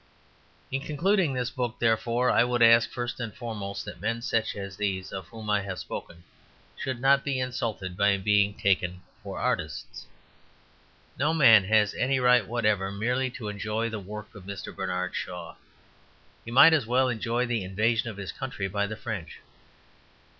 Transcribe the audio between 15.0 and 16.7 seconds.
Shaw; he